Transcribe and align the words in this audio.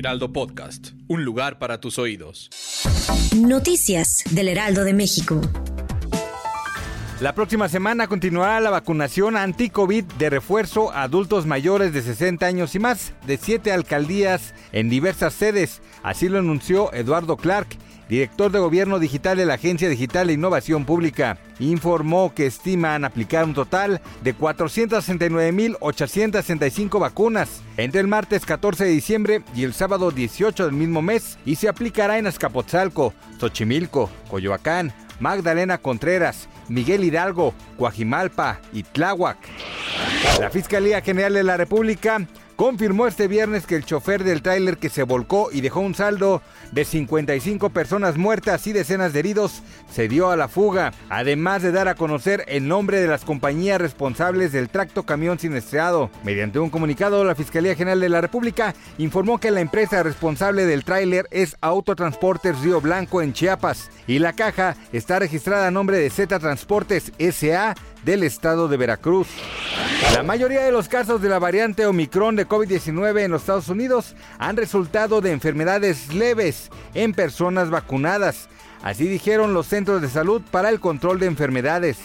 Heraldo 0.00 0.32
Podcast, 0.32 0.92
un 1.08 1.26
lugar 1.26 1.58
para 1.58 1.78
tus 1.78 1.98
oídos. 1.98 2.48
Noticias 3.36 4.24
del 4.30 4.48
Heraldo 4.48 4.82
de 4.82 4.94
México. 4.94 5.42
La 7.20 7.34
próxima 7.34 7.68
semana 7.68 8.06
continuará 8.06 8.60
la 8.60 8.70
vacunación 8.70 9.36
anti-COVID 9.36 10.04
de 10.04 10.30
refuerzo 10.30 10.90
a 10.90 11.02
adultos 11.02 11.44
mayores 11.44 11.92
de 11.92 12.00
60 12.00 12.46
años 12.46 12.74
y 12.74 12.78
más 12.78 13.12
de 13.26 13.36
siete 13.36 13.72
alcaldías 13.72 14.54
en 14.72 14.88
diversas 14.88 15.34
sedes. 15.34 15.82
Así 16.02 16.30
lo 16.30 16.38
anunció 16.38 16.90
Eduardo 16.94 17.36
Clark, 17.36 17.68
director 18.10 18.50
de 18.50 18.58
Gobierno 18.58 18.98
Digital 18.98 19.38
de 19.38 19.46
la 19.46 19.54
Agencia 19.54 19.88
Digital 19.88 20.28
e 20.28 20.32
Innovación 20.32 20.84
Pública. 20.84 21.38
Informó 21.60 22.34
que 22.34 22.46
estiman 22.46 23.04
aplicar 23.04 23.44
un 23.44 23.54
total 23.54 24.00
de 24.22 24.36
469.865 24.36 26.98
vacunas 26.98 27.62
entre 27.76 28.00
el 28.00 28.08
martes 28.08 28.44
14 28.44 28.82
de 28.84 28.90
diciembre 28.90 29.44
y 29.54 29.62
el 29.62 29.74
sábado 29.74 30.10
18 30.10 30.64
del 30.64 30.74
mismo 30.74 31.02
mes 31.02 31.38
y 31.46 31.54
se 31.54 31.68
aplicará 31.68 32.18
en 32.18 32.26
Azcapotzalco, 32.26 33.14
Xochimilco, 33.38 34.10
Coyoacán, 34.28 34.92
Magdalena 35.20 35.78
Contreras, 35.78 36.48
Miguel 36.68 37.04
Hidalgo, 37.04 37.54
Coajimalpa 37.78 38.58
y 38.72 38.82
Tláhuac. 38.82 39.38
La 40.40 40.50
Fiscalía 40.50 41.00
General 41.00 41.32
de 41.32 41.44
la 41.44 41.56
República 41.56 42.26
confirmó 42.60 43.06
este 43.06 43.26
viernes 43.26 43.66
que 43.66 43.74
el 43.74 43.86
chofer 43.86 44.22
del 44.22 44.42
tráiler 44.42 44.76
que 44.76 44.90
se 44.90 45.02
volcó 45.02 45.48
y 45.50 45.62
dejó 45.62 45.80
un 45.80 45.94
saldo 45.94 46.42
de 46.72 46.84
55 46.84 47.70
personas 47.70 48.18
muertas 48.18 48.66
y 48.66 48.74
decenas 48.74 49.14
de 49.14 49.20
heridos 49.20 49.62
se 49.90 50.08
dio 50.08 50.30
a 50.30 50.36
la 50.36 50.46
fuga, 50.46 50.92
además 51.08 51.62
de 51.62 51.72
dar 51.72 51.88
a 51.88 51.94
conocer 51.94 52.44
el 52.48 52.68
nombre 52.68 53.00
de 53.00 53.08
las 53.08 53.24
compañías 53.24 53.80
responsables 53.80 54.52
del 54.52 54.68
tracto 54.68 55.04
camión 55.04 55.38
siniestrado. 55.38 56.10
Mediante 56.22 56.58
un 56.58 56.68
comunicado, 56.68 57.24
la 57.24 57.34
Fiscalía 57.34 57.74
General 57.74 57.98
de 57.98 58.10
la 58.10 58.20
República 58.20 58.74
informó 58.98 59.40
que 59.40 59.50
la 59.50 59.62
empresa 59.62 60.02
responsable 60.02 60.66
del 60.66 60.84
tráiler 60.84 61.28
es 61.30 61.56
Autotransportes 61.62 62.60
Río 62.60 62.82
Blanco 62.82 63.22
en 63.22 63.32
Chiapas 63.32 63.88
y 64.06 64.18
la 64.18 64.34
caja 64.34 64.76
está 64.92 65.18
registrada 65.18 65.66
a 65.66 65.70
nombre 65.70 65.96
de 65.96 66.10
Z 66.10 66.38
Transportes 66.38 67.10
SA 67.18 67.74
del 68.04 68.22
estado 68.22 68.68
de 68.68 68.76
Veracruz. 68.76 69.28
La 70.14 70.22
mayoría 70.22 70.62
de 70.62 70.72
los 70.72 70.88
casos 70.88 71.22
de 71.22 71.28
la 71.28 71.38
variante 71.38 71.86
Omicron 71.86 72.36
de 72.36 72.46
COVID-19 72.46 73.20
en 73.20 73.30
los 73.30 73.42
Estados 73.42 73.68
Unidos 73.68 74.14
han 74.38 74.56
resultado 74.56 75.20
de 75.20 75.32
enfermedades 75.32 76.12
leves 76.12 76.70
en 76.94 77.14
personas 77.14 77.70
vacunadas. 77.70 78.48
Así 78.82 79.06
dijeron 79.06 79.52
los 79.54 79.66
centros 79.66 80.00
de 80.00 80.08
salud 80.08 80.42
para 80.50 80.70
el 80.70 80.80
control 80.80 81.20
de 81.20 81.26
enfermedades. 81.26 81.98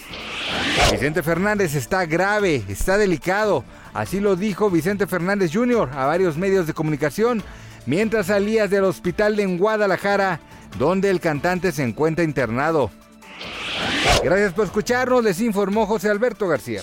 Vicente 0.90 1.22
Fernández 1.22 1.74
está 1.74 2.04
grave, 2.06 2.62
está 2.68 2.98
delicado. 2.98 3.64
Así 3.94 4.20
lo 4.20 4.36
dijo 4.36 4.70
Vicente 4.70 5.06
Fernández 5.06 5.50
Jr. 5.52 5.90
a 5.92 6.06
varios 6.06 6.36
medios 6.36 6.66
de 6.66 6.74
comunicación 6.74 7.42
mientras 7.86 8.26
salía 8.26 8.68
del 8.68 8.84
hospital 8.84 9.40
en 9.40 9.56
Guadalajara, 9.56 10.40
donde 10.78 11.08
el 11.08 11.20
cantante 11.20 11.72
se 11.72 11.82
encuentra 11.82 12.24
internado. 12.24 12.90
Gracias 14.22 14.52
por 14.52 14.66
escucharnos, 14.66 15.24
les 15.24 15.40
informó 15.40 15.86
José 15.86 16.10
Alberto 16.10 16.48
García. 16.48 16.82